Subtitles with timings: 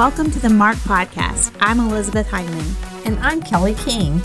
[0.00, 1.54] Welcome to the Marked Podcast.
[1.60, 3.04] I'm Elizabeth Hyndman.
[3.04, 4.22] And I'm Kelly King.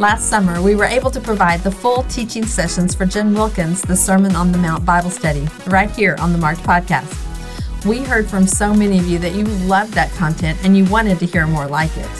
[0.00, 3.94] Last summer, we were able to provide the full teaching sessions for Jen Wilkin's, the
[3.94, 7.86] Sermon on the Mount Bible Study, right here on the Marked Podcast.
[7.86, 11.20] We heard from so many of you that you loved that content and you wanted
[11.20, 12.10] to hear more like it.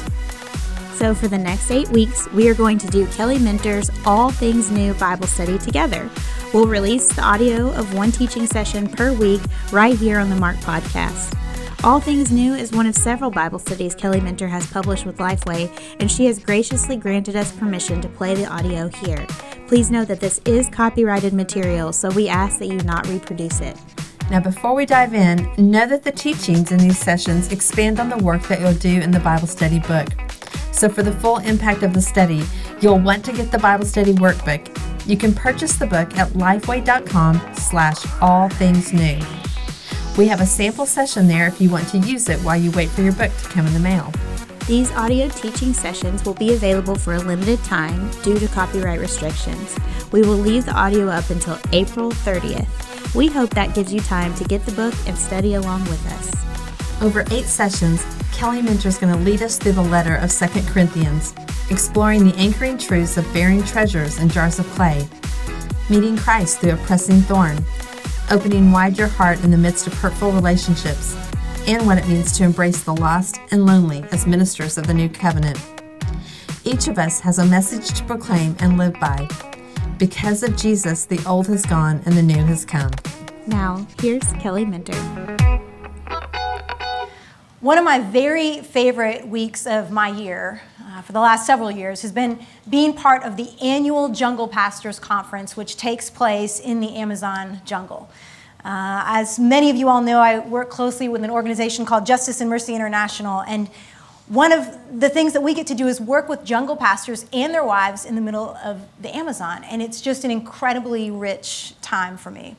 [0.94, 4.70] So, for the next eight weeks, we are going to do Kelly Minter's All Things
[4.70, 6.08] New Bible Study together.
[6.52, 9.40] We'll release the audio of one teaching session per week
[9.72, 11.36] right here on the Marked Podcast.
[11.84, 15.70] All Things New is one of several Bible studies Kelly Minter has published with Lifeway,
[16.00, 19.26] and she has graciously granted us permission to play the audio here.
[19.66, 23.76] Please note that this is copyrighted material, so we ask that you not reproduce it.
[24.30, 28.16] Now, before we dive in, know that the teachings in these sessions expand on the
[28.16, 30.08] work that you'll do in the Bible study book.
[30.72, 32.44] So, for the full impact of the study,
[32.80, 34.74] you'll want to get the Bible study workbook.
[35.06, 39.18] You can purchase the book at lifeway.com slash all things new.
[40.16, 42.88] We have a sample session there if you want to use it while you wait
[42.88, 44.12] for your book to come in the mail.
[44.68, 49.76] These audio teaching sessions will be available for a limited time due to copyright restrictions.
[50.12, 53.14] We will leave the audio up until April 30th.
[53.16, 57.02] We hope that gives you time to get the book and study along with us.
[57.02, 60.46] Over eight sessions, Kelly Minter is going to lead us through the letter of 2
[60.72, 61.34] Corinthians,
[61.70, 65.08] exploring the anchoring truths of bearing treasures in jars of clay,
[65.90, 67.58] meeting Christ through a pressing thorn,
[68.30, 71.16] opening wide your heart in the midst of hurtful relationships,
[71.66, 75.08] and what it means to embrace the lost and lonely as ministers of the new
[75.08, 75.58] covenant.
[76.64, 79.28] Each of us has a message to proclaim and live by.
[79.98, 82.90] Because of Jesus, the old has gone and the new has come.
[83.46, 84.94] Now, here's Kelly Minter.
[87.64, 92.02] One of my very favorite weeks of my year uh, for the last several years
[92.02, 96.94] has been being part of the annual Jungle Pastors Conference, which takes place in the
[96.94, 98.10] Amazon jungle.
[98.62, 102.42] Uh, as many of you all know, I work closely with an organization called Justice
[102.42, 103.68] and Mercy International, and
[104.28, 104.68] one of
[105.00, 108.04] the things that we get to do is work with jungle pastors and their wives
[108.04, 112.56] in the middle of the Amazon, and it's just an incredibly rich time for me.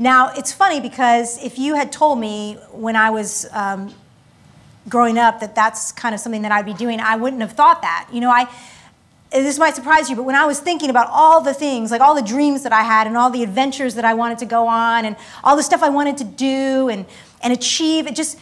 [0.00, 3.94] Now, it's funny because if you had told me when I was um,
[4.88, 7.82] growing up that that's kind of something that I'd be doing, I wouldn't have thought
[7.82, 8.08] that.
[8.12, 8.48] You know, I
[9.32, 12.14] this might surprise you, but when I was thinking about all the things, like all
[12.14, 15.06] the dreams that I had and all the adventures that I wanted to go on
[15.06, 17.06] and all the stuff I wanted to do and,
[17.42, 18.38] and achieve, it just,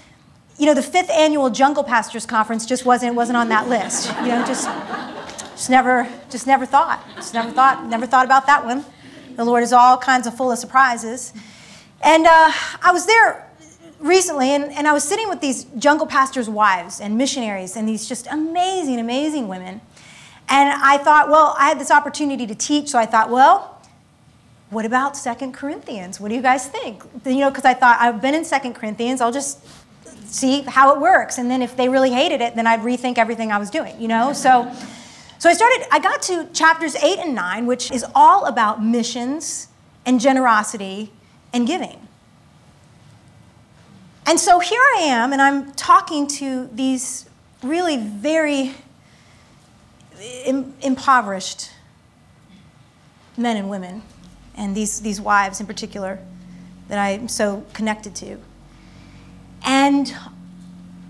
[0.59, 4.09] you know, the fifth annual Jungle Pastors Conference just wasn't, wasn't on that list.
[4.22, 4.69] You know, just,
[5.53, 7.05] just never, just never thought.
[7.15, 8.84] Just never thought, never thought about that one.
[9.37, 11.33] The Lord is all kinds of full of surprises.
[12.03, 12.51] And uh,
[12.83, 13.50] I was there
[14.00, 18.09] recently, and, and I was sitting with these jungle pastors' wives and missionaries, and these
[18.09, 19.81] just amazing, amazing women.
[20.49, 23.81] And I thought, well, I had this opportunity to teach, so I thought, well,
[24.71, 26.21] what about Second Corinthians?
[26.21, 27.03] What do you guys think?
[27.25, 29.65] You know, because I thought I've been in Second Corinthians, I'll just
[30.27, 33.53] see how it works, and then if they really hated it, then I'd rethink everything
[33.53, 34.00] I was doing.
[34.00, 34.72] You know, so.
[35.39, 39.69] So I started, I got to chapters eight and nine, which is all about missions
[40.05, 41.12] and generosity
[41.55, 42.09] and giving.
[44.30, 47.28] And so here I am, and I'm talking to these
[47.64, 48.72] really very
[50.44, 51.72] Im- impoverished
[53.36, 54.02] men and women,
[54.54, 56.20] and these, these wives in particular
[56.86, 58.38] that I'm so connected to.
[59.64, 60.14] And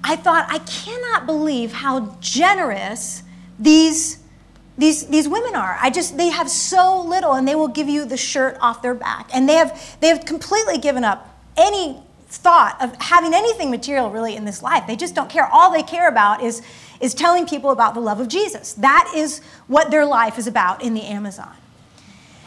[0.02, 3.23] I thought, I cannot believe how generous
[3.58, 4.20] these,
[4.78, 5.76] these, these women are.
[5.78, 8.94] I just, they have so little, and they will give you the shirt off their
[8.94, 9.28] back.
[9.34, 12.02] And they have, they have completely given up any
[12.37, 14.87] thought of having anything material really in this life.
[14.87, 15.47] They just don't care.
[15.47, 16.62] All they care about is,
[17.00, 18.73] is telling people about the love of Jesus.
[18.75, 21.55] That is what their life is about in the Amazon.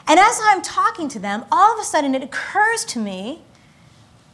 [0.07, 3.41] And as I'm talking to them, all of a sudden it occurs to me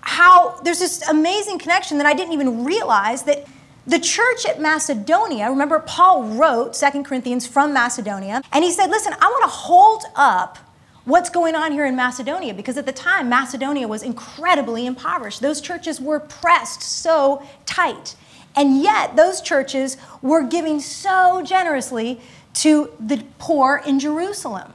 [0.01, 3.45] how there's this amazing connection that I didn't even realize that
[3.85, 9.13] the church at Macedonia, remember Paul wrote Second Corinthians from Macedonia, and he said, Listen,
[9.19, 10.59] I want to hold up
[11.05, 15.41] what's going on here in Macedonia because at the time, Macedonia was incredibly impoverished.
[15.41, 18.15] Those churches were pressed so tight.
[18.55, 22.19] And yet, those churches were giving so generously
[22.55, 24.73] to the poor in Jerusalem.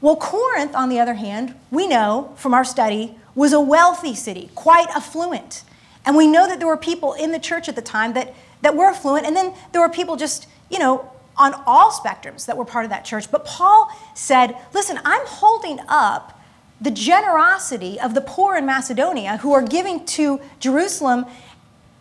[0.00, 4.50] Well, Corinth, on the other hand, we know from our study, was a wealthy city,
[4.54, 5.64] quite affluent.
[6.04, 8.76] And we know that there were people in the church at the time that, that
[8.76, 12.64] were affluent, and then there were people just, you know, on all spectrums that were
[12.64, 13.30] part of that church.
[13.30, 16.38] But Paul said, Listen, I'm holding up
[16.80, 21.26] the generosity of the poor in Macedonia who are giving to Jerusalem,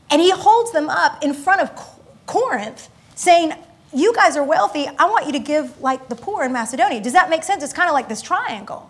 [0.10, 1.72] and he holds them up in front of
[2.26, 3.54] Corinth, saying,
[3.94, 4.88] You guys are wealthy.
[4.88, 7.00] I want you to give like the poor in Macedonia.
[7.00, 7.64] Does that make sense?
[7.64, 8.90] It's kind of like this triangle.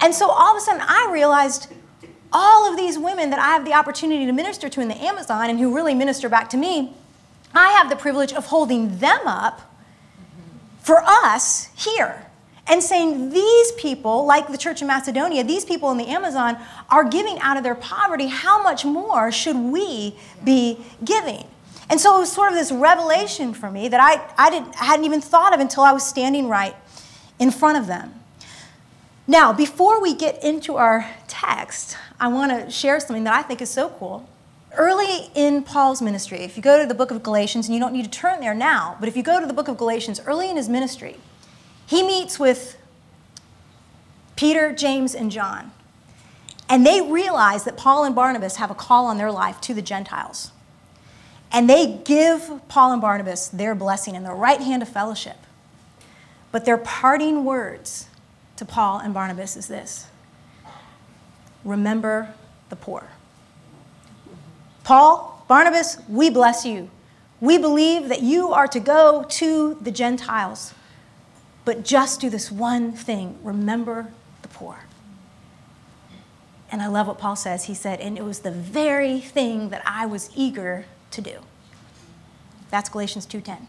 [0.00, 1.72] And so all of a sudden, I realized
[2.32, 5.50] all of these women that I have the opportunity to minister to in the Amazon
[5.50, 6.92] and who really minister back to me,
[7.54, 9.62] I have the privilege of holding them up
[10.80, 12.26] for us here
[12.66, 16.58] and saying these people, like the church in Macedonia, these people in the Amazon
[16.90, 18.26] are giving out of their poverty.
[18.26, 21.46] How much more should we be giving?
[21.90, 25.06] And so it was sort of this revelation for me that I, I, didn't, hadn't
[25.06, 26.76] even thought of until I was standing right
[27.38, 28.14] in front of them.
[29.26, 33.62] Now, before we get into our text, I want to share something that I think
[33.62, 34.28] is so cool.
[34.76, 37.92] Early in Paul's ministry, if you go to the book of Galatians, and you don't
[37.92, 40.50] need to turn there now, but if you go to the book of Galatians, early
[40.50, 41.16] in his ministry,
[41.86, 42.76] he meets with
[44.36, 45.72] Peter, James, and John.
[46.68, 49.82] And they realize that Paul and Barnabas have a call on their life to the
[49.82, 50.52] Gentiles.
[51.50, 55.38] And they give Paul and Barnabas their blessing and their right hand of fellowship.
[56.52, 58.08] But their parting words
[58.56, 60.08] to Paul and Barnabas is this
[61.64, 62.34] remember
[62.68, 63.08] the poor.
[64.88, 66.88] Paul, Barnabas, we bless you.
[67.42, 70.72] We believe that you are to go to the Gentiles,
[71.66, 74.84] but just do this one thing remember the poor.
[76.72, 77.64] And I love what Paul says.
[77.64, 81.40] He said, and it was the very thing that I was eager to do.
[82.70, 83.68] That's Galatians 2:10.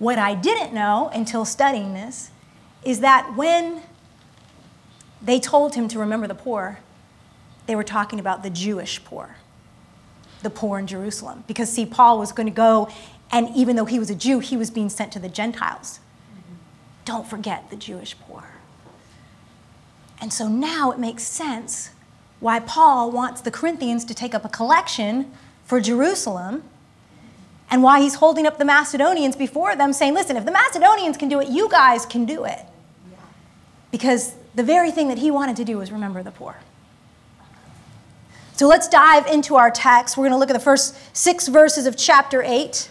[0.00, 2.32] What I didn't know until studying this
[2.82, 3.82] is that when
[5.22, 6.80] they told him to remember the poor,
[7.66, 9.36] they were talking about the Jewish poor,
[10.42, 11.44] the poor in Jerusalem.
[11.46, 12.88] Because, see, Paul was going to go,
[13.30, 16.00] and even though he was a Jew, he was being sent to the Gentiles.
[17.04, 18.44] Don't forget the Jewish poor.
[20.20, 21.90] And so now it makes sense
[22.40, 25.30] why Paul wants the Corinthians to take up a collection
[25.64, 26.62] for Jerusalem
[27.70, 31.28] and why he's holding up the Macedonians before them, saying, Listen, if the Macedonians can
[31.28, 32.60] do it, you guys can do it
[33.90, 36.56] because the very thing that he wanted to do was remember the poor.
[38.60, 40.18] So let's dive into our text.
[40.18, 42.90] We're going to look at the first six verses of chapter 8.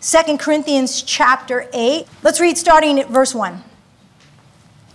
[0.00, 2.06] 2 Corinthians chapter 8.
[2.22, 3.60] Let's read starting at verse 1.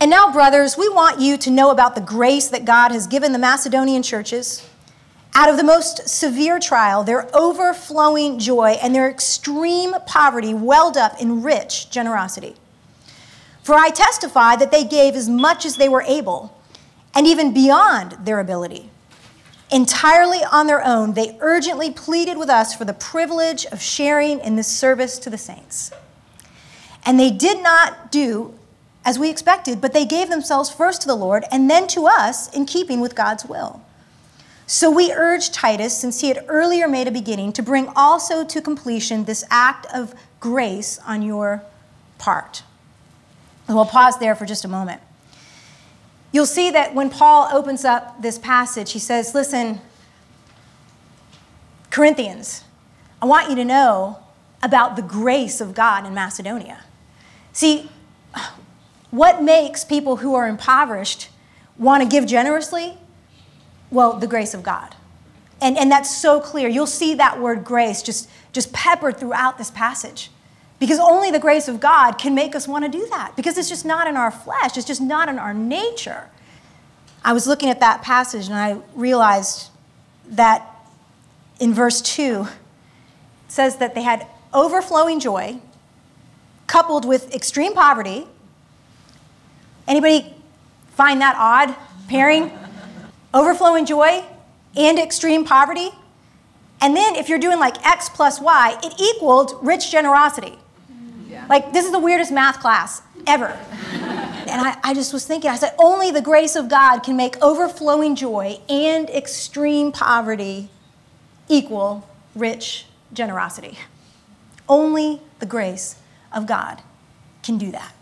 [0.00, 3.32] And now, brothers, we want you to know about the grace that God has given
[3.32, 4.66] the Macedonian churches.
[5.34, 11.20] Out of the most severe trial, their overflowing joy and their extreme poverty welled up
[11.20, 12.56] in rich generosity.
[13.62, 16.58] For I testify that they gave as much as they were able,
[17.14, 18.90] and even beyond their ability.
[19.72, 24.56] Entirely on their own, they urgently pleaded with us for the privilege of sharing in
[24.56, 25.90] this service to the saints.
[27.04, 28.54] And they did not do
[29.04, 32.54] as we expected, but they gave themselves first to the Lord and then to us
[32.54, 33.82] in keeping with God's will.
[34.66, 38.62] So we urge Titus, since he had earlier made a beginning, to bring also to
[38.62, 41.62] completion this act of grace on your
[42.16, 42.62] part.
[43.68, 45.02] And We'll pause there for just a moment.
[46.34, 49.80] You'll see that when Paul opens up this passage, he says, Listen,
[51.90, 52.64] Corinthians,
[53.22, 54.18] I want you to know
[54.60, 56.80] about the grace of God in Macedonia.
[57.52, 57.88] See,
[59.12, 61.28] what makes people who are impoverished
[61.78, 62.98] want to give generously?
[63.92, 64.96] Well, the grace of God.
[65.62, 66.68] And, and that's so clear.
[66.68, 70.32] You'll see that word grace just, just peppered throughout this passage.
[70.78, 73.36] Because only the grace of God can make us want to do that.
[73.36, 76.28] Because it's just not in our flesh, it's just not in our nature.
[77.24, 79.70] I was looking at that passage and I realized
[80.28, 80.68] that
[81.60, 82.48] in verse 2 it
[83.48, 85.58] says that they had overflowing joy
[86.66, 88.26] coupled with extreme poverty.
[89.86, 90.34] Anybody
[90.90, 91.74] find that odd
[92.08, 92.50] pairing?
[93.34, 94.24] overflowing joy
[94.76, 95.90] and extreme poverty.
[96.80, 100.56] And then if you're doing like X plus Y, it equaled rich generosity.
[101.48, 103.48] Like, this is the weirdest math class ever.
[103.48, 107.40] and I, I just was thinking, I said, only the grace of God can make
[107.42, 110.68] overflowing joy and extreme poverty
[111.48, 113.78] equal rich generosity.
[114.68, 115.96] Only the grace
[116.32, 116.82] of God
[117.42, 117.94] can do that.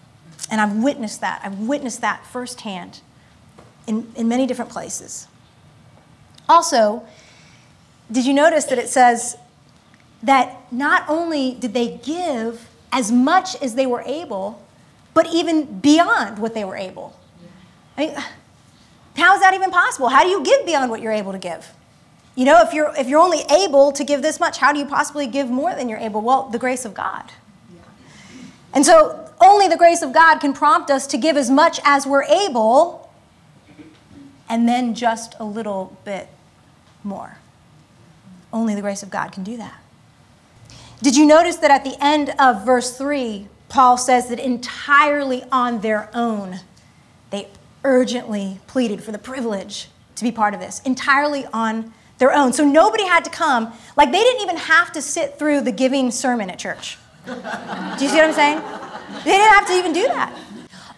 [0.50, 1.40] And I've witnessed that.
[1.44, 3.00] I've witnessed that firsthand
[3.86, 5.26] in, in many different places.
[6.48, 7.04] Also,
[8.10, 9.36] did you notice that it says
[10.22, 14.62] that not only did they give as much as they were able,
[15.14, 17.18] but even beyond what they were able.
[17.96, 18.16] I mean,
[19.16, 20.08] how is that even possible?
[20.08, 21.72] How do you give beyond what you're able to give?
[22.34, 24.86] You know, if you're, if you're only able to give this much, how do you
[24.86, 26.22] possibly give more than you're able?
[26.22, 27.32] Well, the grace of God.
[28.74, 32.06] And so only the grace of God can prompt us to give as much as
[32.06, 33.12] we're able
[34.48, 36.28] and then just a little bit
[37.04, 37.38] more.
[38.52, 39.81] Only the grace of God can do that.
[41.02, 45.80] Did you notice that at the end of verse 3, Paul says that entirely on
[45.80, 46.60] their own,
[47.30, 47.48] they
[47.84, 52.52] urgently pleaded for the privilege to be part of this, entirely on their own.
[52.52, 53.72] So nobody had to come.
[53.96, 56.98] Like they didn't even have to sit through the giving sermon at church.
[57.26, 58.62] Do you see what I'm saying?
[59.24, 60.38] They didn't have to even do that.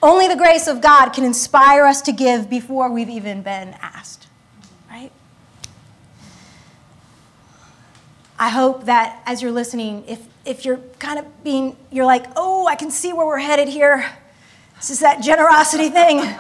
[0.03, 4.27] Only the grace of God can inspire us to give before we've even been asked,
[4.91, 5.11] right?
[8.39, 12.67] I hope that as you're listening, if, if you're kind of being, you're like, oh,
[12.67, 14.11] I can see where we're headed here.
[14.77, 16.23] This is that generosity thing.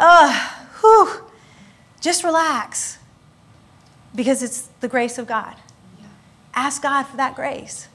[0.00, 0.32] Uh,
[0.80, 1.24] whew.
[2.00, 2.98] Just relax
[4.14, 5.56] because it's the grace of God.
[6.54, 7.88] Ask God for that grace.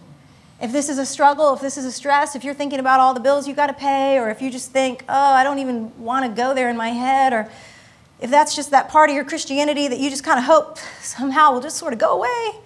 [0.62, 3.14] If this is a struggle, if this is a stress, if you're thinking about all
[3.14, 5.98] the bills you got to pay, or if you just think, oh, I don't even
[6.02, 7.50] want to go there in my head, or
[8.22, 11.52] if that's just that part of your Christianity that you just kind of hope somehow
[11.52, 12.62] will just sort of go away,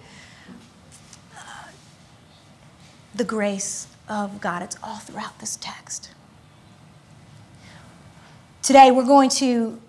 [3.18, 6.10] the grace of God, it's all throughout this text.
[8.62, 9.80] Today, we're going to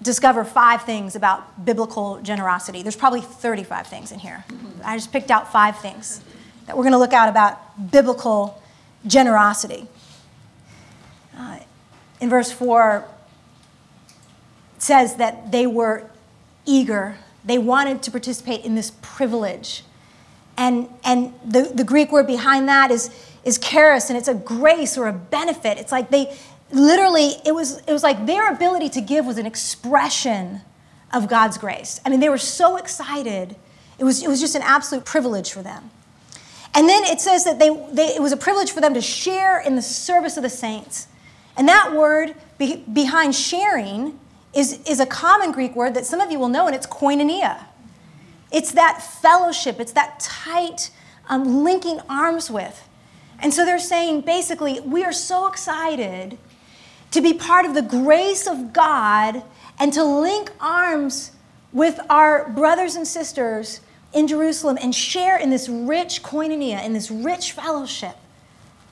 [0.00, 2.82] discover five things about biblical generosity.
[2.82, 4.44] There's probably 35 things in here.
[4.84, 6.20] I just picked out five things
[6.66, 8.62] that we're going to look at about biblical
[9.06, 9.88] generosity.
[11.36, 11.58] Uh,
[12.20, 13.04] in verse 4,
[14.76, 16.08] it says that they were
[16.64, 19.82] eager, they wanted to participate in this privilege.
[20.58, 23.10] And, and the, the Greek word behind that is,
[23.44, 25.78] is charis, and it's a grace or a benefit.
[25.78, 26.36] It's like they
[26.72, 30.62] literally, it was, it was like their ability to give was an expression
[31.14, 32.00] of God's grace.
[32.04, 33.54] I mean, they were so excited.
[33.98, 35.90] It was, it was just an absolute privilege for them.
[36.74, 39.60] And then it says that they, they, it was a privilege for them to share
[39.60, 41.06] in the service of the saints.
[41.56, 44.18] And that word be, behind sharing
[44.52, 47.64] is, is a common Greek word that some of you will know, and it's koinonia.
[48.50, 50.90] It's that fellowship, it's that tight
[51.28, 52.88] um, linking arms with.
[53.40, 56.38] And so they're saying basically, we are so excited
[57.10, 59.42] to be part of the grace of God
[59.78, 61.32] and to link arms
[61.72, 63.80] with our brothers and sisters
[64.12, 68.16] in Jerusalem and share in this rich koinonia, in this rich fellowship.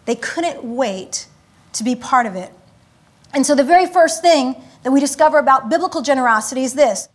[0.04, 1.26] They couldn't wait
[1.72, 2.52] to be part of it.
[3.34, 7.08] And so, the very first thing that we discover about biblical generosity is this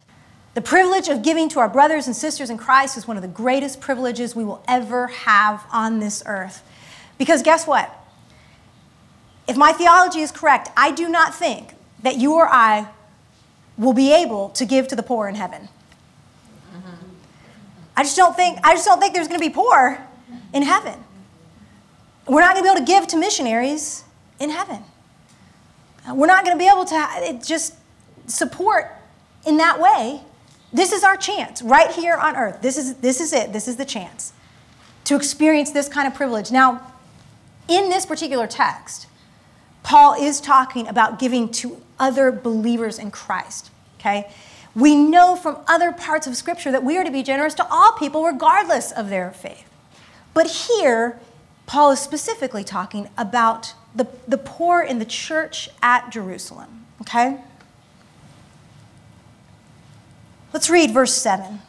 [0.54, 3.30] the privilege of giving to our brothers and sisters in Christ is one of the
[3.30, 6.62] greatest privileges we will ever have on this earth.
[7.18, 7.90] Because guess what?
[9.48, 12.88] If my theology is correct, I do not think that you or I
[13.78, 15.70] will be able to give to the poor in heaven.
[16.74, 16.96] Mm-hmm.
[17.96, 20.06] I just don't think, I just don't think there's going to be poor
[20.54, 20.96] in heaven.
[22.28, 24.04] We're not going to be able to give to missionaries
[24.40, 24.84] in heaven.
[26.12, 27.76] We're not going to be able to just
[28.28, 28.92] support
[29.46, 30.22] in that way.
[30.74, 32.62] This is our chance right here on earth.
[32.62, 33.52] This is, this is it.
[33.52, 34.34] This is the chance
[35.06, 36.52] to experience this kind of privilege.
[36.52, 36.94] Now,
[37.68, 39.08] in this particular text,
[39.84, 44.32] Paul is talking about giving to other believers in Christ, okay?
[44.76, 47.92] We know from other parts of Scripture that we are to be generous to all
[47.94, 49.70] people, regardless of their faith.
[50.34, 51.20] But here,
[51.66, 56.86] Paul is specifically talking about the, the poor in the church at Jerusalem.
[57.02, 57.40] Okay?
[60.54, 61.62] Let's read verse 7.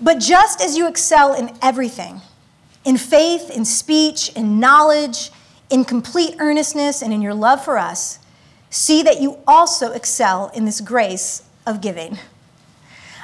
[0.00, 2.20] But just as you excel in everything,
[2.84, 5.30] in faith, in speech, in knowledge,
[5.70, 8.18] in complete earnestness, and in your love for us,
[8.74, 12.18] See that you also excel in this grace of giving.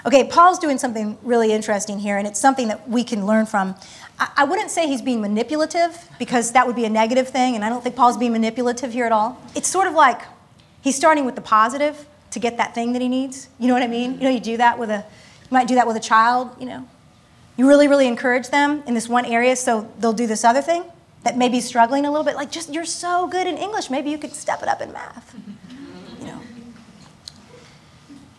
[0.06, 3.74] Okay, Paul's doing something really interesting here, and it's something that we can learn from.
[4.36, 7.68] I, wouldn't say he's being manipulative because that would be a negative thing, and I
[7.68, 9.42] don't think Paul's being manipulative here at all.
[9.56, 10.22] It's sort of like
[10.82, 13.48] he's starting with the positive to get that thing that he needs.
[13.58, 14.14] You know what I mean?
[14.14, 14.98] You know, you do that with a,
[15.42, 16.88] you might do that with a child, you know.
[17.56, 20.84] You really, really encourage them in this one area so they'll do this other thing
[21.22, 24.10] that may be struggling a little bit, like just you're so good in English, maybe
[24.10, 25.34] you could step it up in math.
[26.18, 26.40] You know.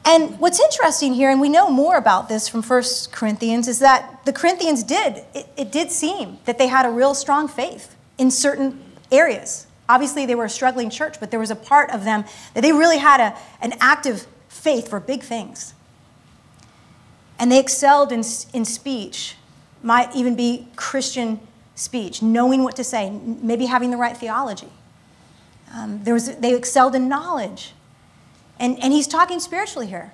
[0.03, 4.25] And what's interesting here, and we know more about this from 1 Corinthians, is that
[4.25, 8.31] the Corinthians did, it, it did seem that they had a real strong faith in
[8.31, 9.67] certain areas.
[9.90, 12.24] Obviously, they were a struggling church, but there was a part of them
[12.54, 15.74] that they really had a, an active faith for big things.
[17.40, 18.24] And they excelled in,
[18.54, 19.36] in speech,
[19.82, 21.40] might even be Christian
[21.76, 24.70] speech, knowing what to say, maybe having the right theology.
[25.74, 27.74] Um, there was, they excelled in knowledge.
[28.60, 30.14] And, and he's talking spiritually here.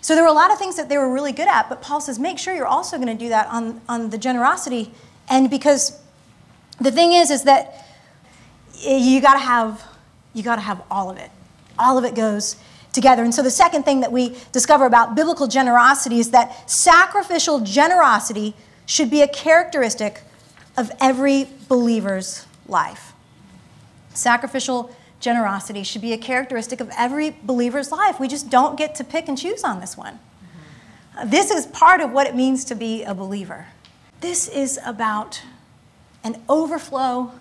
[0.00, 2.00] So there were a lot of things that they were really good at, but Paul
[2.00, 4.92] says, make sure you're also going to do that on, on the generosity.
[5.28, 5.98] And because
[6.80, 7.83] the thing is, is that
[8.82, 9.82] you got to have,
[10.32, 11.30] you got to have all of it.
[11.78, 12.56] All of it goes
[12.92, 13.24] together.
[13.24, 18.54] And so the second thing that we discover about biblical generosity is that sacrificial generosity
[18.86, 20.22] should be a characteristic
[20.76, 23.12] of every believer's life.
[24.12, 28.20] Sacrificial generosity should be a characteristic of every believer's life.
[28.20, 30.18] We just don't get to pick and choose on this one.
[31.16, 31.30] Mm-hmm.
[31.30, 33.66] This is part of what it means to be a believer.
[34.20, 35.42] This is about
[36.22, 37.40] an overflow of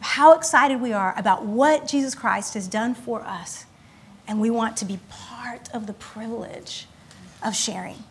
[0.00, 3.66] how excited we are about what Jesus Christ has done for us.
[4.28, 6.86] And we want to be part of the privilege
[7.42, 8.02] of sharing.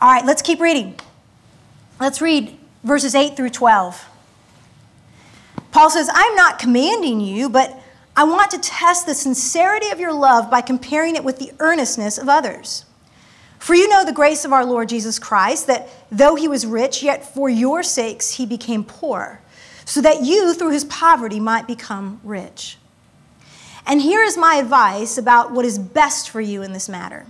[0.00, 0.98] All right, let's keep reading.
[2.00, 4.08] Let's read verses 8 through 12.
[5.72, 7.78] Paul says, I'm not commanding you, but
[8.16, 12.16] I want to test the sincerity of your love by comparing it with the earnestness
[12.16, 12.86] of others.
[13.58, 17.02] For you know the grace of our Lord Jesus Christ, that though he was rich,
[17.02, 19.40] yet for your sakes he became poor,
[19.86, 22.76] so that you, through his poverty, might become rich.
[23.86, 27.24] And here is my advice about what is best for you in this matter.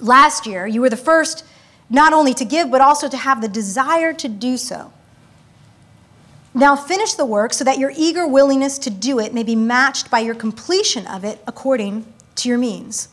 [0.00, 1.44] Last year, you were the first
[1.90, 4.92] not only to give, but also to have the desire to do so.
[6.54, 10.10] Now finish the work so that your eager willingness to do it may be matched
[10.10, 13.08] by your completion of it according to your means.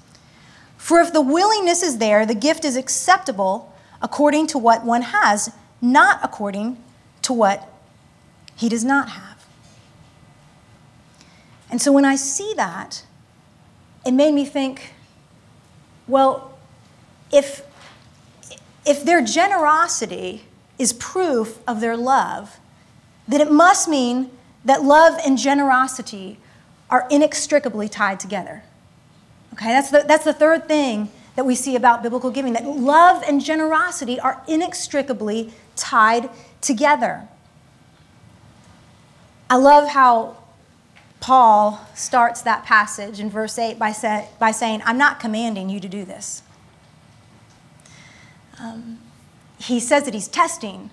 [0.78, 5.52] For if the willingness is there, the gift is acceptable according to what one has,
[5.82, 6.78] not according
[7.24, 7.73] to what
[8.56, 9.46] he does not have.
[11.70, 13.04] And so when I see that,
[14.06, 14.94] it made me think
[16.08, 16.58] well,
[17.32, 17.66] if,
[18.86, 20.44] if their generosity
[20.78, 22.60] is proof of their love,
[23.28, 24.30] then it must mean
[24.66, 26.38] that love and generosity
[26.90, 28.64] are inextricably tied together.
[29.54, 33.24] Okay, that's the, that's the third thing that we see about biblical giving that love
[33.28, 36.30] and generosity are inextricably tied
[36.62, 37.28] together.
[39.54, 40.38] I love how
[41.20, 45.80] Paul starts that passage in verse 8 by, say, by saying, I'm not commanding you
[45.80, 46.42] to do this.
[48.60, 48.98] Um,
[49.60, 50.90] he says that he's testing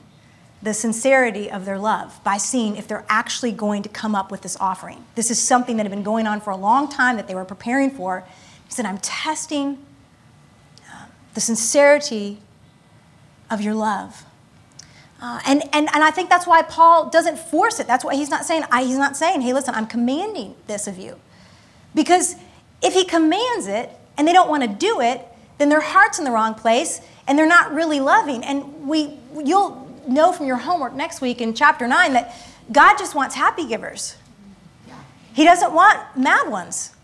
[0.61, 4.43] the sincerity of their love by seeing if they're actually going to come up with
[4.43, 5.07] this offering.
[5.15, 7.47] This is something that had been going on for a long time that they were
[7.47, 8.27] preparing for.
[8.67, 9.79] He said, I'm testing
[10.93, 12.43] uh, the sincerity
[13.49, 14.27] of your love.
[15.21, 17.87] Uh, and, and, and I think that's why Paul doesn't force it.
[17.87, 20.99] That's why he's not saying, I, he's not saying, hey, listen, I'm commanding this of
[20.99, 21.21] you.
[21.95, 22.37] Because
[22.83, 25.21] if he commands it and they don't want to do it,
[25.59, 28.43] then their heart's in the wrong place and they're not really loving.
[28.45, 32.37] And we, you'll, know from your homework next week in chapter 9 that
[32.71, 34.17] God just wants happy givers.
[35.33, 36.95] He doesn't want mad ones.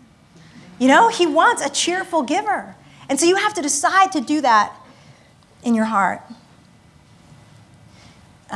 [0.78, 2.74] You know, He wants a cheerful giver.
[3.08, 4.74] And so you have to decide to do that
[5.62, 6.22] in your heart.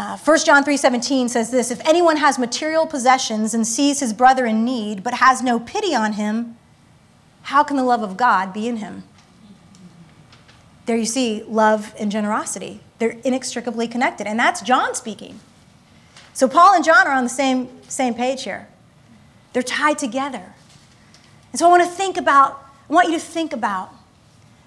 [0.00, 4.46] Uh, 1 John 3:17 says this, if anyone has material possessions and sees his brother
[4.46, 6.56] in need but has no pity on him,
[7.42, 9.02] how can the love of God be in him?
[10.86, 12.80] There you see love and generosity.
[12.98, 14.26] They're inextricably connected.
[14.26, 15.38] And that's John speaking.
[16.32, 18.68] So Paul and John are on the same, same page here.
[19.52, 20.54] They're tied together.
[21.52, 23.92] And so I want to think about, I want you to think about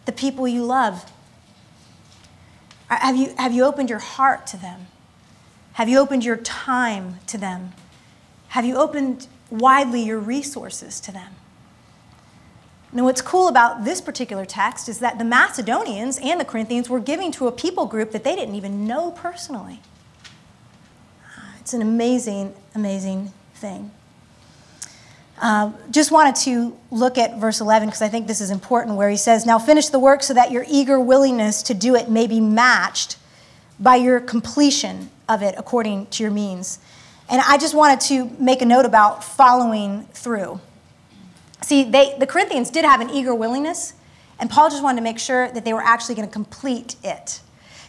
[0.05, 1.11] the people you love.
[2.87, 4.85] Have you, have you opened your heart to them?
[5.73, 7.73] Have you opened your time to them?
[8.49, 11.33] Have you opened widely your resources to them?
[12.91, 16.99] Now, what's cool about this particular text is that the Macedonians and the Corinthians were
[16.99, 19.79] giving to a people group that they didn't even know personally.
[21.59, 23.89] It's an amazing, amazing thing.
[25.41, 29.09] Uh, just wanted to look at verse 11 because I think this is important, where
[29.09, 32.27] he says, Now finish the work so that your eager willingness to do it may
[32.27, 33.17] be matched
[33.79, 36.79] by your completion of it according to your means.
[37.29, 40.59] And I just wanted to make a note about following through.
[41.61, 43.93] See, they, the Corinthians did have an eager willingness,
[44.39, 47.41] and Paul just wanted to make sure that they were actually going to complete it.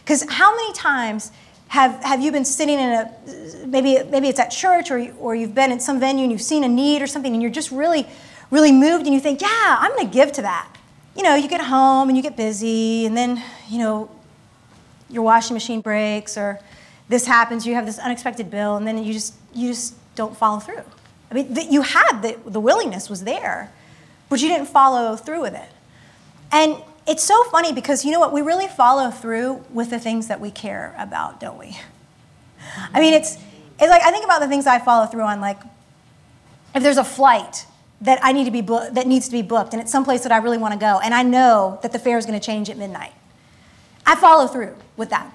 [0.03, 1.31] Because how many times
[1.67, 5.55] have, have you been sitting in a, maybe, maybe it's at church or, or you've
[5.55, 8.07] been in some venue and you've seen a need or something and you're just really,
[8.51, 10.69] really moved and you think, yeah, I'm going to give to that.
[11.15, 14.11] You know, you get home and you get busy and then, you know,
[15.09, 16.59] your washing machine breaks or
[17.07, 20.59] this happens, you have this unexpected bill and then you just, you just don't follow
[20.59, 20.83] through.
[21.29, 23.71] I mean, the, you had the, the willingness was there,
[24.29, 25.69] but you didn't follow through with it.
[26.51, 28.33] And it's so funny because you know what?
[28.33, 31.77] We really follow through with the things that we care about, don't we?
[32.93, 33.35] I mean, it's,
[33.79, 35.59] it's like I think about the things I follow through on, like,
[36.73, 37.65] if there's a flight
[38.01, 40.37] that I need to be that needs to be booked, and it's someplace that I
[40.37, 42.77] really want to go, and I know that the fare is going to change at
[42.77, 43.13] midnight.
[44.05, 45.31] I follow through with that.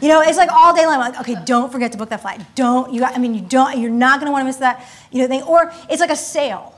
[0.00, 1.00] You know, it's like all day long.
[1.00, 2.40] I'm like, okay, don't forget to book that flight.
[2.54, 3.00] Don't you?
[3.00, 3.78] Got, I mean, you don't.
[3.78, 4.86] You're not going to want to miss that.
[5.10, 5.42] You know, thing.
[5.42, 6.74] Or it's like a sale.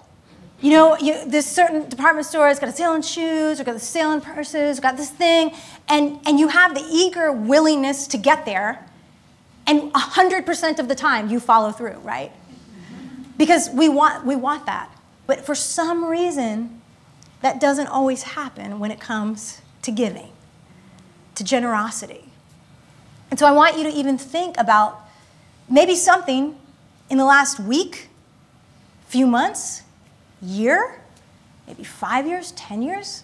[0.61, 3.76] You know, you, this certain department store has got a sale on shoes, or got
[3.76, 5.52] a sale on purses, or got this thing,
[5.88, 8.87] and and you have the eager willingness to get there,
[9.66, 12.33] and hundred percent of the time you follow through, right?
[13.38, 14.90] Because we want we want that,
[15.26, 16.83] but for some reason,
[17.40, 20.33] that doesn't always happen when it comes to giving,
[21.37, 22.30] to generosity.
[23.31, 25.01] And so I want you to even think about
[25.69, 26.59] maybe something
[27.09, 28.09] in the last week,
[29.07, 29.83] few months,
[30.43, 31.01] year,
[31.66, 33.23] maybe five years, 10 years,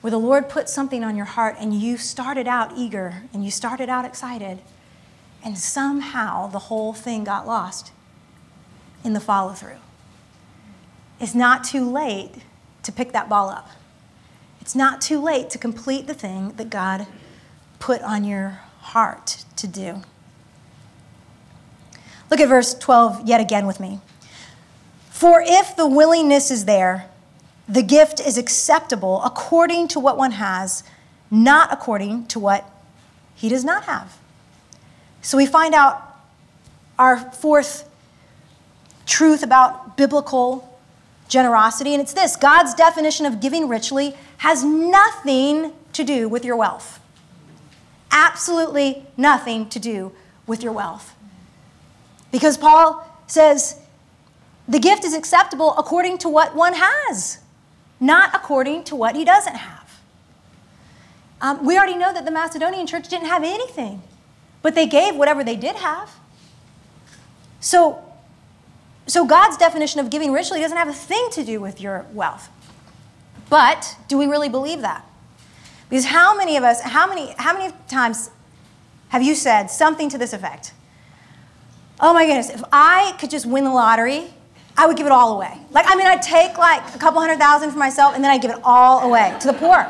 [0.00, 3.50] where the Lord put something on your heart and you started out eager and you
[3.50, 4.60] started out excited,
[5.42, 7.92] and somehow the whole thing got lost
[9.02, 9.78] in the follow through.
[11.20, 12.34] It's not too late
[12.82, 13.70] to pick that ball up.
[14.60, 17.06] It's not too late to complete the thing that God
[17.78, 20.02] put on your heart to do.
[22.30, 24.00] Look at verse 12 yet again with me.
[25.10, 27.08] For if the willingness is there,
[27.68, 30.84] the gift is acceptable according to what one has,
[31.30, 32.70] not according to what
[33.34, 34.18] he does not have.
[35.20, 36.02] So we find out
[36.96, 37.88] our fourth
[39.04, 40.78] truth about biblical
[41.28, 46.56] generosity, and it's this God's definition of giving richly has nothing to do with your
[46.56, 47.00] wealth
[48.16, 50.10] absolutely nothing to do
[50.46, 51.14] with your wealth.
[52.32, 53.78] Because Paul says
[54.66, 57.38] the gift is acceptable according to what one has,
[58.00, 60.00] not according to what he doesn't have.
[61.42, 64.02] Um, we already know that the Macedonian church didn't have anything,
[64.62, 66.10] but they gave whatever they did have.
[67.60, 68.02] So,
[69.06, 72.48] so God's definition of giving richly doesn't have a thing to do with your wealth.
[73.50, 75.04] But do we really believe that?
[75.88, 78.30] Because how many of us, how many, how many times
[79.08, 80.72] have you said something to this effect?
[82.00, 84.34] Oh my goodness, if I could just win the lottery,
[84.76, 85.56] I would give it all away.
[85.70, 88.42] Like, I mean, I'd take like a couple hundred thousand for myself and then I'd
[88.42, 89.86] give it all away to the poor.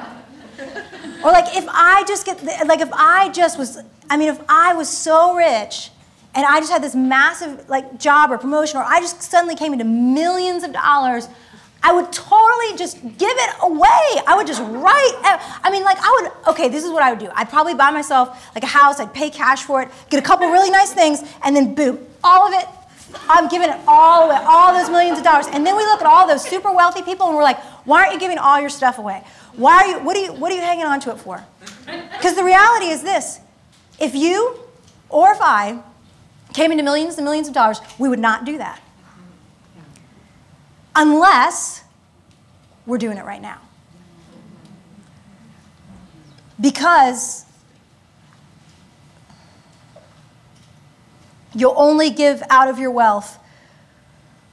[1.25, 3.79] Or like, if I just get, like, if I just was,
[4.09, 5.91] I mean, if I was so rich
[6.35, 9.73] and I just had this massive like job or promotion, or I just suddenly came
[9.73, 11.29] into millions of dollars
[11.87, 14.23] I would totally just give it away.
[14.27, 15.15] I would just write.
[15.63, 17.31] I mean, like, I would, okay, this is what I would do.
[17.33, 20.51] I'd probably buy myself like a house, I'd pay cash for it, get a couple
[20.51, 22.67] really nice things, and then boom, all of it,
[23.29, 25.47] I'm giving it all away, all those millions of dollars.
[25.47, 28.15] And then we look at all those super wealthy people and we're like, why aren't
[28.15, 29.23] you giving all your stuff away?
[29.55, 31.45] Why are you, what are you, what are you hanging on to it for?
[31.87, 33.39] Because the reality is this
[34.01, 34.59] if you
[35.09, 35.79] or if I
[36.53, 38.81] came into millions and millions of dollars, we would not do that
[40.97, 41.85] unless
[42.87, 43.61] we're doing it right now.
[46.59, 47.45] Because
[51.55, 53.39] you'll only give out of your wealth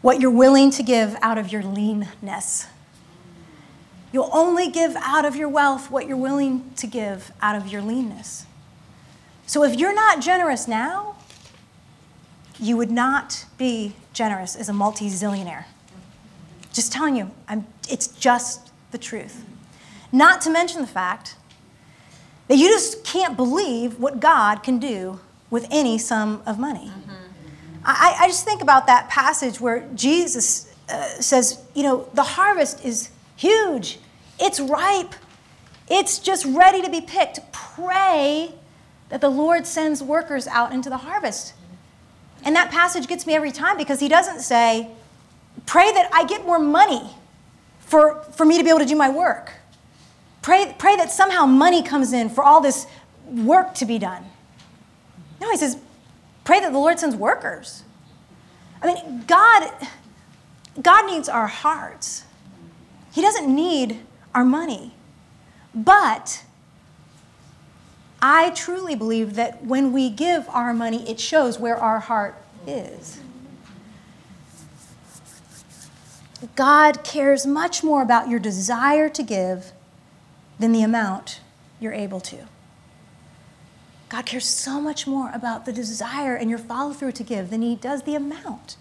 [0.01, 2.67] what you're willing to give out of your leanness.
[4.11, 7.81] You'll only give out of your wealth what you're willing to give out of your
[7.81, 8.45] leanness.
[9.47, 11.15] So if you're not generous now,
[12.59, 15.65] you would not be generous as a multi zillionaire.
[16.73, 19.45] Just telling you, I'm, it's just the truth.
[20.11, 21.35] Not to mention the fact
[22.47, 26.91] that you just can't believe what God can do with any sum of money.
[26.91, 27.11] Mm-hmm.
[27.85, 32.83] I, I, just think about that passage where Jesus uh, says, you know, the harvest
[32.83, 33.99] is huge,
[34.39, 35.13] it's ripe,
[35.89, 37.39] it's just ready to be picked.
[37.51, 38.53] Pray
[39.09, 41.53] that the Lord sends workers out into the harvest.
[42.43, 44.89] And that passage gets me every time because he doesn't say,
[45.65, 47.11] Pray that I get more money
[47.79, 49.53] for, for me to be able to do my work.
[50.41, 52.85] Pray, pray that somehow money comes in for all this
[53.27, 54.25] work to be done.
[55.39, 55.77] No, he says,
[56.43, 57.83] pray that the Lord sends workers.
[58.81, 59.71] I mean, God,
[60.81, 62.25] God needs our hearts.
[63.13, 63.99] He doesn't need
[64.35, 64.93] our money.
[65.73, 66.43] But
[68.21, 72.35] I truly believe that when we give our money, it shows where our heart
[72.67, 73.19] is.
[76.55, 79.71] God cares much more about your desire to give
[80.59, 81.39] than the amount
[81.79, 82.47] you're able to.
[84.09, 87.61] God cares so much more about the desire and your follow through to give than
[87.61, 88.77] He does the amount.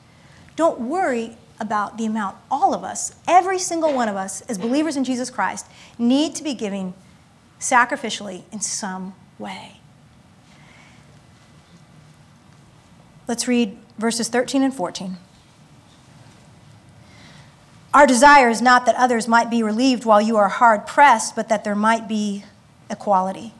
[0.56, 2.36] Don't worry about the amount.
[2.50, 5.66] All of us, every single one of us, as believers in Jesus Christ,
[5.98, 6.92] need to be giving
[7.58, 9.80] sacrificially in some way.
[13.28, 15.16] Let's read verses 13 and 14.
[17.94, 21.50] Our desire is not that others might be relieved while you are hard pressed, but
[21.50, 22.44] that there might be
[22.88, 23.52] equality.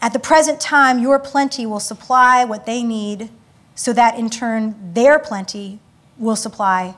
[0.00, 3.28] At the present time, your plenty will supply what they need,
[3.74, 5.78] so that in turn, their plenty
[6.18, 6.94] will supply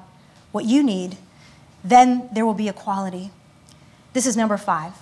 [0.52, 1.16] what you need.
[1.82, 3.30] Then there will be equality.
[4.12, 4.92] This is number five.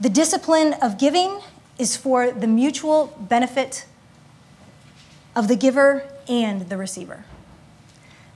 [0.00, 1.40] The discipline of giving
[1.78, 3.86] is for the mutual benefit
[5.34, 7.24] of the giver and the receiver.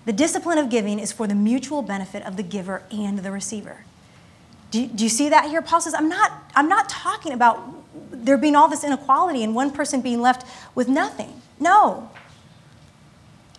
[0.09, 3.85] The discipline of giving is for the mutual benefit of the giver and the receiver.
[4.71, 5.61] Do, do you see that here?
[5.61, 7.61] Paul says, I'm not, I'm not talking about
[8.11, 11.43] there being all this inequality and one person being left with nothing.
[11.61, 12.11] No.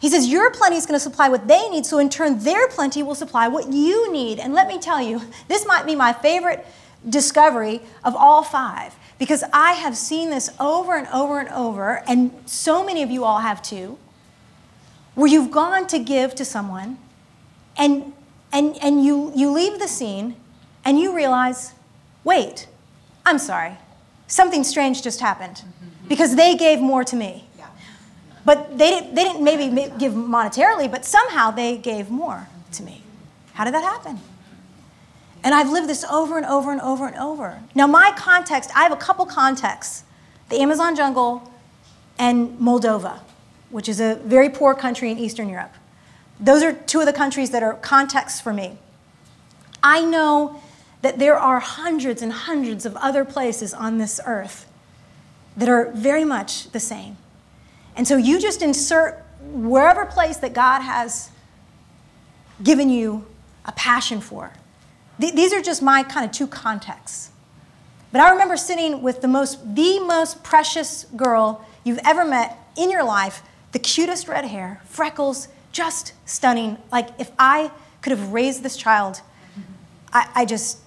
[0.01, 2.67] He says, Your plenty is going to supply what they need, so in turn, their
[2.67, 4.39] plenty will supply what you need.
[4.39, 6.65] And let me tell you, this might be my favorite
[7.07, 12.31] discovery of all five because I have seen this over and over and over, and
[12.47, 13.99] so many of you all have too,
[15.19, 16.97] where you've gone to give to someone
[17.77, 18.13] and,
[18.53, 20.35] and, and you, you leave the scene
[20.85, 21.73] and you realize,
[22.23, 22.67] wait,
[23.25, 23.77] I'm sorry,
[24.27, 25.61] something strange just happened
[26.07, 27.45] because they gave more to me.
[28.45, 33.03] But they didn't, they didn't maybe give monetarily, but somehow they gave more to me.
[33.53, 34.19] How did that happen?
[35.43, 37.61] And I've lived this over and over and over and over.
[37.75, 40.03] Now, my context, I have a couple contexts
[40.47, 41.51] the Amazon jungle
[42.17, 43.19] and Moldova,
[43.69, 45.73] which is a very poor country in Eastern Europe.
[46.39, 48.77] Those are two of the countries that are contexts for me.
[49.83, 50.61] I know
[51.01, 54.69] that there are hundreds and hundreds of other places on this earth
[55.55, 57.17] that are very much the same.
[57.95, 61.29] And so you just insert wherever place that God has
[62.63, 63.25] given you
[63.65, 64.51] a passion for.
[65.17, 67.31] These are just my kind of two contexts.
[68.11, 72.89] But I remember sitting with the most, the most precious girl you've ever met in
[72.89, 76.77] your life, the cutest red hair, freckles, just stunning.
[76.91, 79.21] Like if I could have raised this child,
[80.11, 80.79] I, I just,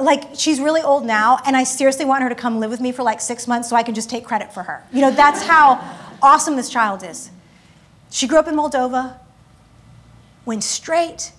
[0.00, 2.92] like she's really old now, and I seriously want her to come live with me
[2.92, 4.84] for like six months so I can just take credit for her.
[4.92, 5.80] You know, that's how
[6.22, 7.30] awesome this child is.
[8.10, 9.18] She grew up in Moldova,
[10.44, 11.32] went straight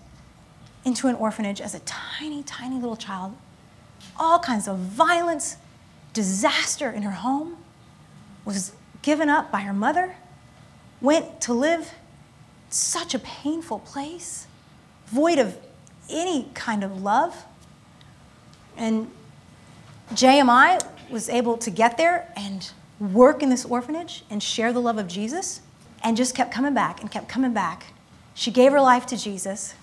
[0.85, 3.35] into an orphanage as a tiny, tiny little child.
[4.17, 5.57] All kinds of violence,
[6.11, 7.57] disaster in her home,
[8.43, 10.15] was given up by her mother,
[11.03, 11.93] went to live
[12.69, 14.47] such a painful place,
[15.05, 15.55] void of
[16.09, 17.45] any kind of love.
[18.75, 19.11] And
[20.13, 24.97] JMI was able to get there and work in this orphanage and share the love
[24.97, 25.61] of Jesus
[26.03, 27.87] and just kept coming back and kept coming back.
[28.33, 29.75] She gave her life to Jesus.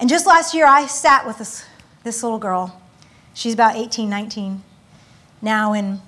[0.00, 1.64] And just last year, I sat with this,
[2.04, 2.80] this little girl.
[3.34, 4.62] She's about 18, 19
[5.42, 5.72] now.
[5.72, 6.00] And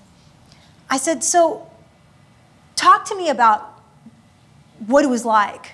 [0.89, 1.71] I said, So,
[2.77, 3.83] talk to me about
[4.87, 5.73] what it was like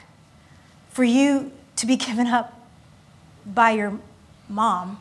[0.90, 2.68] for you to be given up
[3.46, 3.98] by your
[4.48, 5.00] mom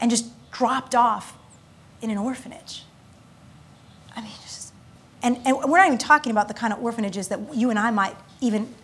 [0.00, 1.36] and just dropped off
[2.00, 2.84] in an orphanage.
[4.14, 4.72] I mean, just,
[5.22, 7.90] and, and we're not even talking about the kind of orphanages that you and I
[7.90, 8.74] might even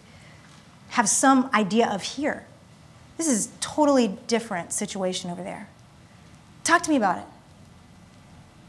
[0.91, 2.47] have some idea of here.
[3.17, 5.69] This is totally different situation over there.
[6.65, 7.25] Talk to me about it.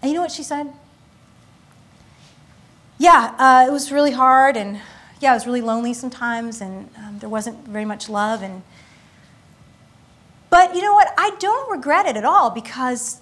[0.01, 0.73] And you know what she said?
[2.99, 4.81] Yeah, uh, it was really hard, and
[5.21, 8.43] yeah, it was really lonely sometimes, and um, there wasn't very much love.
[8.43, 8.61] And
[10.49, 11.13] but you know what?
[11.17, 13.21] I don't regret it at all because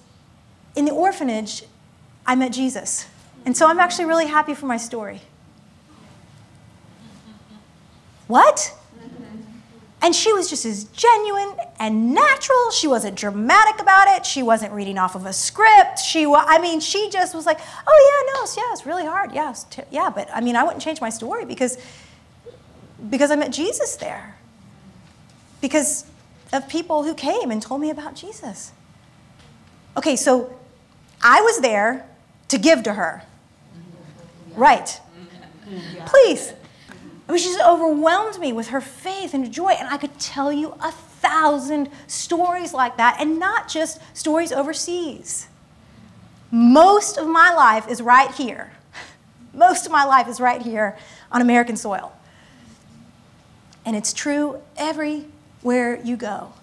[0.76, 1.64] in the orphanage,
[2.26, 3.08] I met Jesus,
[3.46, 5.22] and so I'm actually really happy for my story.
[8.26, 8.77] What?
[10.02, 12.70] And she was just as genuine and natural.
[12.72, 14.26] She wasn't dramatic about it.
[14.28, 15.98] She wasn't reading off of a script.
[16.00, 19.06] She, wa- I mean, she just was like, "Oh yeah, no, it's, yeah, it's really
[19.06, 19.34] hard.
[19.34, 21.78] Yeah, t- yeah." But I mean, I wouldn't change my story because
[23.10, 24.36] because I met Jesus there.
[25.62, 26.06] Because
[26.54, 28.72] of people who came and told me about Jesus.
[29.98, 30.56] Okay, so
[31.24, 32.06] I was there
[32.50, 33.24] to give to her.
[34.56, 35.02] Right.
[36.06, 36.54] Please.
[37.28, 39.72] I mean, she just overwhelmed me with her faith and joy.
[39.72, 45.48] And I could tell you a thousand stories like that, and not just stories overseas.
[46.52, 48.72] Most of my life is right here.
[49.54, 50.98] Most of my life is right here
[51.32, 52.14] on American soil.
[53.86, 56.54] And it's true everywhere you go.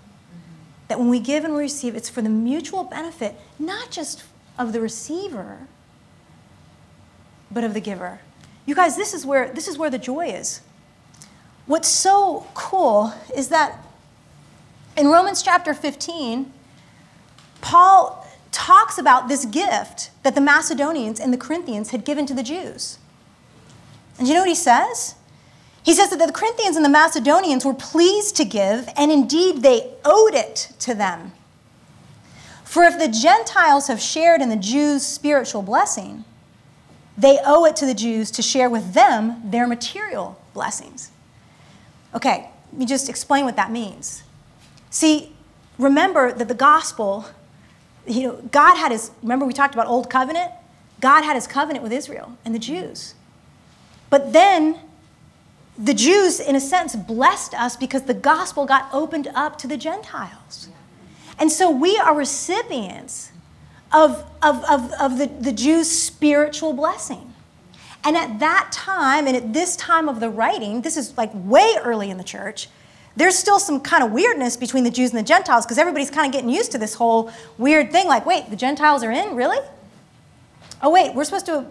[0.88, 4.24] That when we give and we receive, it's for the mutual benefit, not just
[4.58, 5.66] of the receiver,
[7.50, 8.20] but of the giver.
[8.66, 10.60] You guys, this is where this is where the joy is.
[11.66, 13.84] What's so cool is that
[14.96, 16.52] in Romans chapter 15,
[17.60, 22.42] Paul talks about this gift that the Macedonians and the Corinthians had given to the
[22.42, 22.98] Jews.
[24.18, 25.16] And you know what he says?
[25.82, 29.92] He says that the Corinthians and the Macedonians were pleased to give, and indeed they
[30.04, 31.32] owed it to them.
[32.64, 36.24] For if the Gentiles have shared in the Jews' spiritual blessing,
[37.16, 41.10] they owe it to the Jews to share with them their material blessings.
[42.14, 44.24] Okay, let me just explain what that means.
[44.90, 45.32] See,
[45.78, 47.26] remember that the gospel,
[48.06, 50.50] you know, God had his, remember we talked about Old Covenant?
[51.00, 53.14] God had his covenant with Israel and the Jews.
[54.10, 54.78] But then
[55.76, 59.76] the Jews, in a sense, blessed us because the gospel got opened up to the
[59.76, 60.68] Gentiles.
[61.38, 63.32] And so we are recipients
[63.94, 67.32] of, of, of, of the, the Jews' spiritual blessing.
[68.02, 71.76] And at that time, and at this time of the writing, this is like way
[71.82, 72.68] early in the church,
[73.16, 76.26] there's still some kind of weirdness between the Jews and the Gentiles because everybody's kind
[76.26, 79.36] of getting used to this whole weird thing like, wait, the Gentiles are in?
[79.36, 79.64] Really?
[80.82, 81.66] Oh, wait, we're supposed to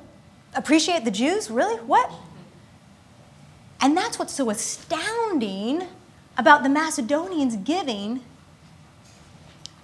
[0.55, 1.51] appreciate the Jews?
[1.51, 1.75] Really?
[1.81, 2.09] What?
[3.81, 5.83] And that's what's so astounding
[6.38, 8.23] about the Macedonians giving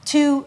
[0.05, 0.45] to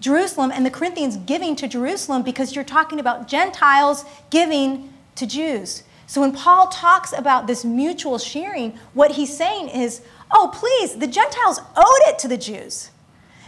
[0.00, 5.84] Jerusalem and the Corinthians giving to Jerusalem because you're talking about Gentiles giving to Jews.
[6.06, 11.06] So when Paul talks about this mutual sharing, what he's saying is, oh, please, the
[11.06, 12.90] Gentiles owed it to the Jews.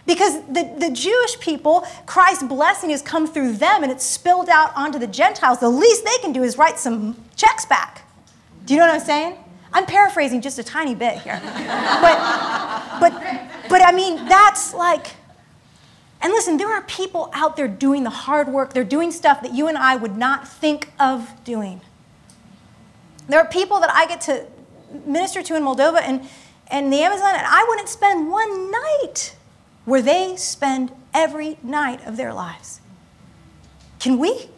[0.07, 4.73] Because the, the Jewish people, Christ's blessing has come through them and it's spilled out
[4.77, 5.59] onto the Gentiles.
[5.59, 8.03] The least they can do is write some checks back.
[8.67, 9.37] Do you know what I'm saying?
[9.73, 11.41] I'm paraphrasing just a tiny bit here.
[12.01, 13.13] but, but,
[13.69, 15.09] but I mean, that's like,
[16.23, 18.73] and listen, there are people out there doing the hard work.
[18.73, 21.81] They're doing stuff that you and I would not think of doing.
[23.29, 24.47] There are people that I get to
[25.05, 26.23] minister to in Moldova and,
[26.69, 29.35] and the Amazon, and I wouldn't spend one night
[29.85, 32.81] where they spend every night of their lives.
[33.99, 34.49] Can we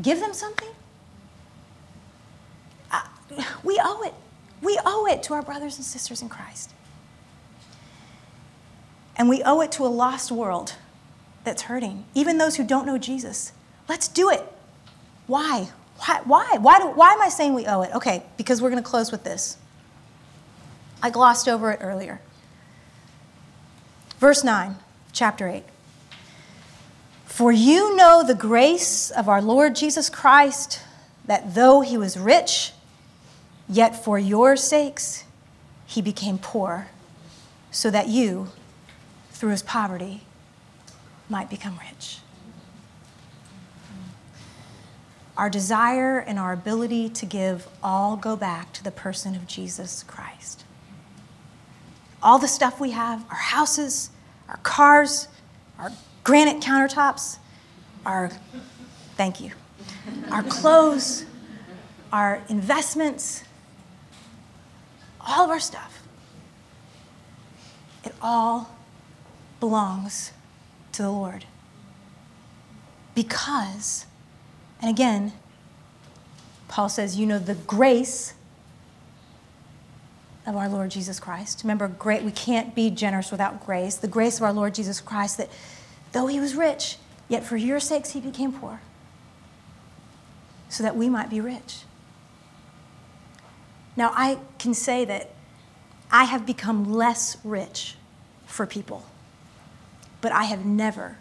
[0.00, 0.68] give them something?
[2.92, 3.02] Uh,
[3.64, 4.14] we owe it.
[4.62, 6.72] We owe it to our brothers and sisters in Christ.
[9.16, 10.74] And we owe it to a lost world
[11.48, 13.52] that's hurting, even those who don't know Jesus.
[13.88, 14.44] Let's do it.
[15.26, 15.70] Why?
[15.96, 16.20] Why?
[16.24, 16.58] Why?
[16.60, 17.90] Why, do, why am I saying we owe it?
[17.94, 19.56] Okay, because we're going to close with this.
[21.02, 22.20] I glossed over it earlier.
[24.18, 24.76] Verse 9,
[25.12, 25.64] chapter 8.
[27.24, 30.82] For you know the grace of our Lord Jesus Christ,
[31.24, 32.72] that though he was rich,
[33.68, 35.24] yet for your sakes
[35.86, 36.88] he became poor,
[37.70, 38.48] so that you,
[39.30, 40.22] through his poverty,
[41.28, 42.18] might become rich.
[45.36, 50.02] Our desire and our ability to give all go back to the person of Jesus
[50.02, 50.64] Christ.
[52.20, 54.10] All the stuff we have, our houses,
[54.48, 55.28] our cars,
[55.78, 55.92] our
[56.24, 57.38] granite countertops,
[58.04, 58.30] our,
[59.16, 59.52] thank you,
[60.32, 61.24] our clothes,
[62.12, 63.44] our investments,
[65.20, 66.02] all of our stuff,
[68.02, 68.74] it all
[69.60, 70.32] belongs
[70.98, 71.44] to the Lord.
[73.14, 74.04] Because,
[74.82, 75.32] and again,
[76.66, 78.34] Paul says, you know, the grace
[80.44, 81.62] of our Lord Jesus Christ.
[81.62, 83.94] Remember, great, we can't be generous without grace.
[83.94, 85.48] The grace of our Lord Jesus Christ, that
[86.10, 86.96] though he was rich,
[87.28, 88.80] yet for your sakes he became poor,
[90.68, 91.82] so that we might be rich.
[93.96, 95.30] Now, I can say that
[96.10, 97.94] I have become less rich
[98.46, 99.04] for people
[100.20, 101.16] but I have never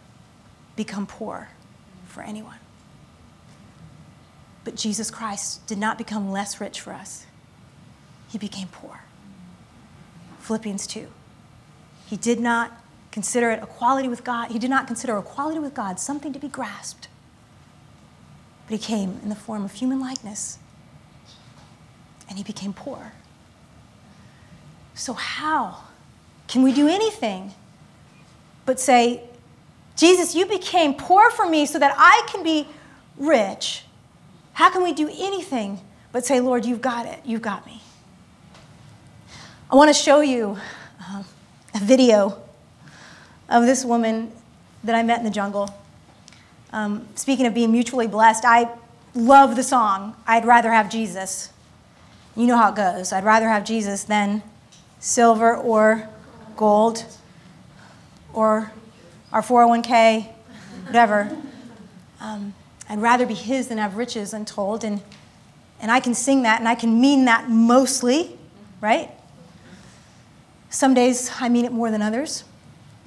[0.75, 1.49] become poor
[2.05, 2.59] for anyone.
[4.63, 7.25] But Jesus Christ did not become less rich for us,
[8.29, 9.01] he became poor.
[10.39, 11.07] Philippians 2.
[12.07, 12.71] He did not
[13.11, 16.47] consider it equality with God, he did not consider equality with God something to be
[16.47, 17.07] grasped.
[18.67, 20.59] But he came in the form of human likeness
[22.27, 23.13] and he became poor.
[24.93, 25.83] So, how
[26.47, 27.53] can we do anything
[28.67, 29.21] but say,
[29.95, 32.67] Jesus, you became poor for me so that I can be
[33.17, 33.85] rich.
[34.53, 35.79] How can we do anything
[36.11, 37.81] but say, Lord, you've got it, you've got me?
[39.71, 40.57] I want to show you
[41.01, 41.23] uh,
[41.73, 42.37] a video
[43.49, 44.33] of this woman
[44.83, 45.73] that I met in the jungle.
[46.73, 48.69] Um, speaking of being mutually blessed, I
[49.15, 51.51] love the song, I'd rather have Jesus.
[52.35, 53.13] You know how it goes.
[53.13, 54.43] I'd rather have Jesus than
[54.99, 56.09] silver or
[56.57, 57.05] gold
[58.37, 58.71] or
[59.33, 60.27] our 401k,
[60.85, 61.35] whatever.
[62.21, 62.53] Um,
[62.87, 64.83] I'd rather be His than have riches untold.
[64.83, 65.01] And,
[65.81, 68.37] and I can sing that and I can mean that mostly,
[68.79, 69.09] right?
[70.69, 72.43] Some days I mean it more than others.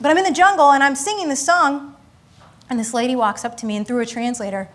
[0.01, 1.95] But I'm in the jungle and I'm singing this song,
[2.69, 4.69] and this lady walks up to me and through a translator,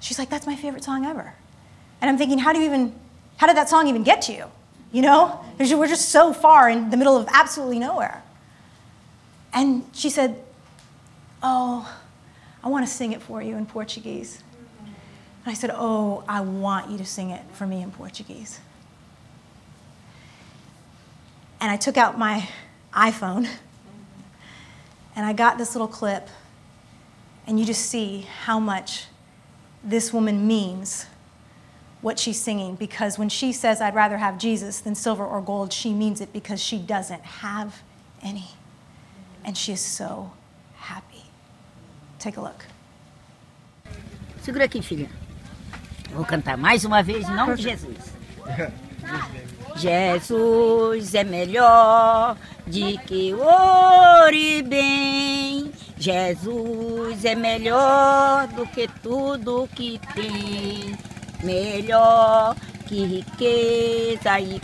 [0.00, 1.32] she's like, That's my favorite song ever.
[2.02, 2.92] And I'm thinking, How do you even,
[3.38, 4.46] how did that song even get to you?
[4.90, 5.42] You know?
[5.58, 8.22] We're just so far in the middle of absolutely nowhere.
[9.52, 10.42] And she said,
[11.42, 11.90] Oh,
[12.62, 14.42] I want to sing it for you in Portuguese.
[15.44, 18.60] And I said, Oh, I want you to sing it for me in Portuguese.
[21.60, 22.48] And I took out my
[22.92, 23.48] iPhone
[25.14, 26.28] and I got this little clip,
[27.46, 29.06] and you just see how much
[29.84, 31.06] this woman means
[32.00, 35.72] what she's singing because when she says, I'd rather have Jesus than silver or gold,
[35.72, 37.82] she means it because she doesn't have
[38.22, 38.50] any.
[39.44, 40.30] And she is so
[40.76, 41.24] happy.
[42.18, 42.64] Take a look.
[44.42, 45.08] Segura aqui, filha.
[46.12, 47.96] Vou cantar mais uma vez em nome de Jesus.
[49.76, 52.36] Jesus é melhor
[52.66, 55.72] de que ouro e bem.
[55.96, 60.96] Jesus é melhor do que tudo que tem.
[61.42, 62.54] Melhor
[62.86, 64.60] que riqueza e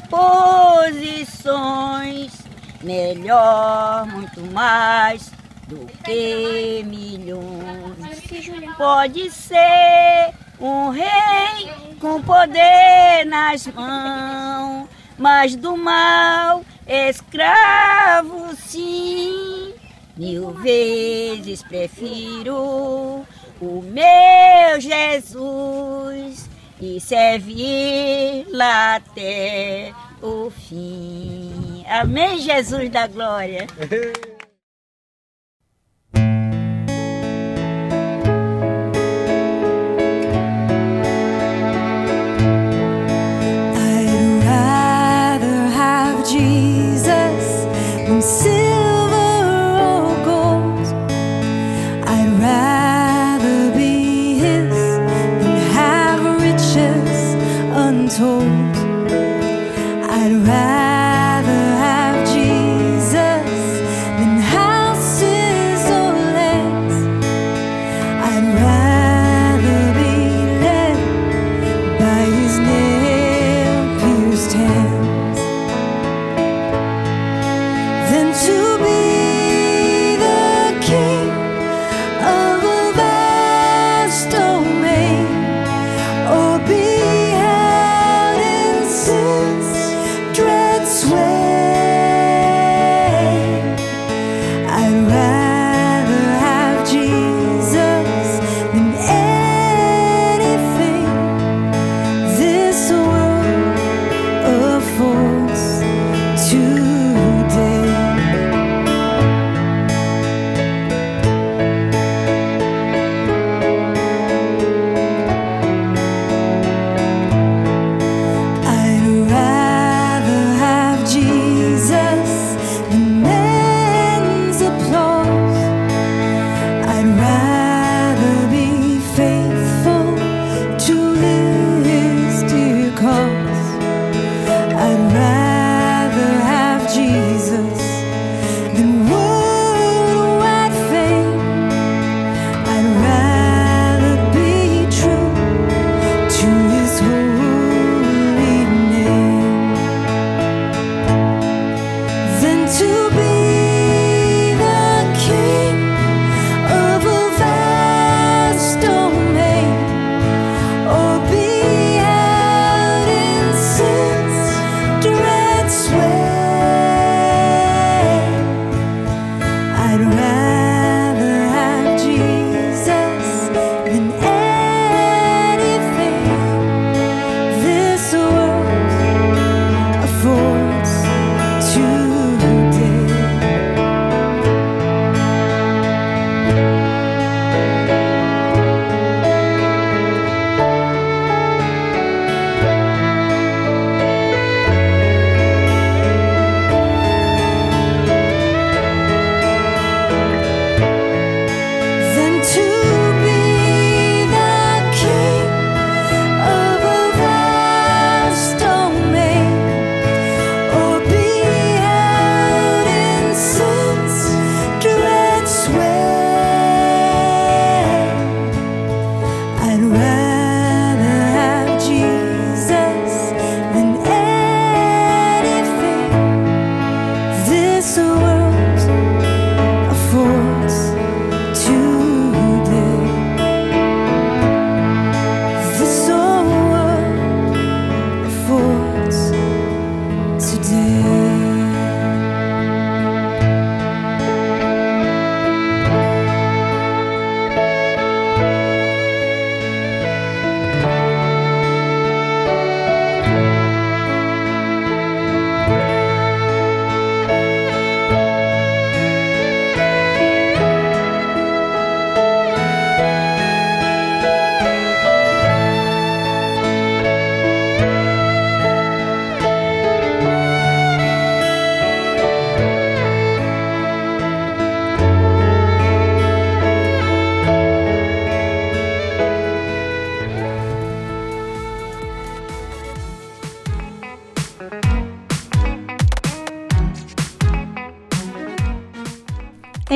[1.31, 2.48] posições.
[2.83, 5.33] Melhor, muito mais
[5.67, 8.23] do que milhões.
[8.77, 19.75] Pode ser um rei com poder nas mãos, mas do mal escravo sim.
[20.17, 23.25] Mil vezes prefiro
[23.61, 26.49] o meu Jesus
[26.81, 31.68] e servir lá até o fim.
[31.89, 33.67] Amém, Jesus da glória.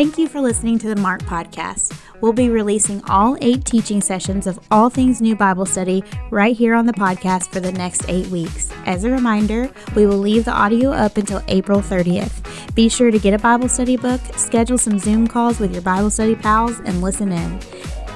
[0.03, 1.97] Thank you for listening to the Marked Podcast.
[2.21, 6.75] We'll be releasing all eight teaching sessions of All Things New Bible Study right here
[6.75, 8.69] on the podcast for the next eight weeks.
[8.85, 12.75] As a reminder, we will leave the audio up until April 30th.
[12.75, 16.11] Be sure to get a Bible study book, schedule some Zoom calls with your Bible
[16.11, 17.61] study pals, and listen in.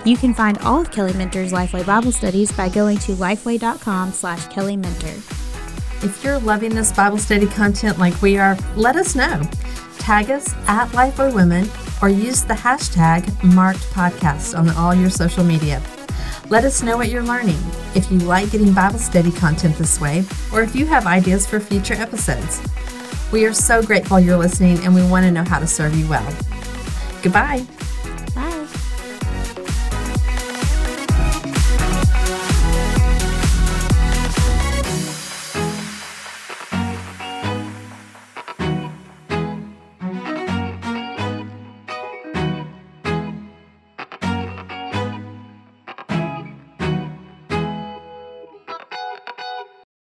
[0.05, 4.45] You can find all of Kelly Minter's Lifeway Bible studies by going to lifeway.com slash
[4.49, 5.15] Kelly Minter.
[6.05, 9.41] If you're loving this Bible study content like we are, let us know.
[10.07, 11.69] Tag us at Lifeway Women
[12.01, 15.83] or use the hashtag marked podcast on all your social media.
[16.49, 17.59] Let us know what you're learning,
[17.97, 21.59] if you like getting Bible study content this way, or if you have ideas for
[21.59, 22.63] future episodes.
[23.33, 26.09] We are so grateful you're listening and we want to know how to serve you
[26.09, 26.37] well.
[27.21, 27.67] Goodbye.